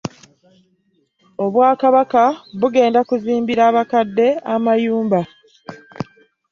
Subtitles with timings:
[1.45, 2.23] Obawakabaka
[2.59, 5.19] bugenda kuzimbira abakadde amayumba.